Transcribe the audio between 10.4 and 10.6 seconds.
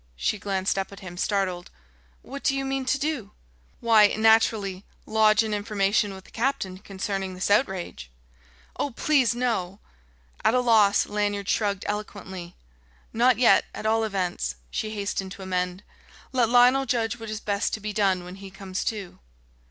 At a